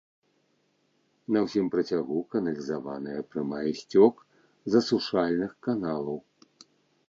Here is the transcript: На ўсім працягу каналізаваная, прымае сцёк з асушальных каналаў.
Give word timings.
На 1.35 1.39
ўсім 1.47 1.65
працягу 1.75 2.17
каналізаваная, 2.37 3.19
прымае 3.35 3.69
сцёк 3.83 4.13
з 4.73 4.85
асушальных 4.85 5.51
каналаў. 5.69 6.17